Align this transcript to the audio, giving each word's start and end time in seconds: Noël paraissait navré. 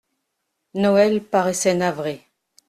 Noël 0.73 1.21
paraissait 1.23 1.75
navré. 1.75 2.25